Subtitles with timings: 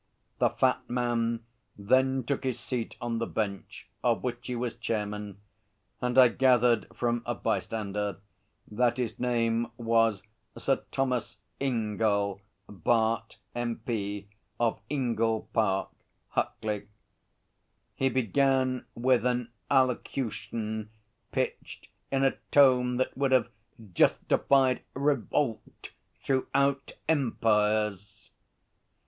[0.39, 1.45] The fat man
[1.77, 5.39] then took his seat on the Bench, of which he was chairman,
[6.01, 8.17] and I gathered from a bystander
[8.71, 10.23] that his name was
[10.57, 14.27] Sir Thomas Ingell, Bart., M.P.,
[14.59, 15.89] of Ingell Park,
[16.35, 16.87] Huckley.
[17.93, 20.89] He began with an allocution
[21.31, 23.51] pitched in a tone that would have
[23.93, 25.91] justified revolt
[26.23, 28.31] throughout empires.